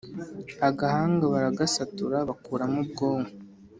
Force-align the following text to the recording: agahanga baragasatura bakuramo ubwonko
agahanga 0.69 1.23
baragasatura 1.33 2.17
bakuramo 2.29 2.77
ubwonko 2.83 3.29